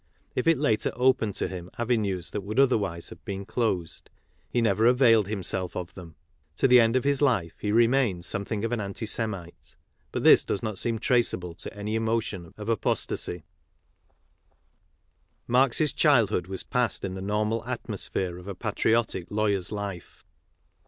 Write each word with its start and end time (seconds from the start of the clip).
If 0.33 0.47
it 0.47 0.57
later 0.57 0.91
opened 0.95 1.35
to 1.35 1.47
him 1.47 1.69
avenues 1.77 2.31
that 2.31 2.41
would 2.41 2.59
otherwise 2.59 3.09
have 3.09 3.23
been 3.23 3.45
closed, 3.45 4.09
he 4.49 4.59
never 4.59 4.87
availed 4.87 5.27
him 5.27 5.43
self 5.43 5.75
of 5.75 5.93
them. 5.93 6.15
To 6.55 6.67
the 6.67 6.79
end 6.79 6.95
of 6.95 7.03
his 7.03 7.21
life 7.21 7.53
he 7.59 7.71
remained 7.71 8.25
some 8.25 8.43
thing 8.43 8.65
of 8.65 8.71
an 8.71 8.81
anti 8.81 9.05
Semite; 9.05 9.75
but 10.11 10.23
this 10.23 10.43
does 10.43 10.63
not 10.63 10.79
seem 10.79 10.97
traceable 10.97 11.53
to 11.53 11.71
any 11.77 11.93
emotion 11.93 12.51
of 12.57 12.67
iapostasy\ 12.67 13.43
Marx's 15.45 15.93
childhood 15.93 16.47
was 16.47 16.63
passed 16.63 17.05
in 17.05 17.13
the 17.13 17.21
normal 17.21 17.63
atmosphere 17.65 18.39
of 18.39 18.47
a 18.47 18.55
patriotic 18.55 19.27
lawyer's 19.29 19.71
life. 19.71 20.25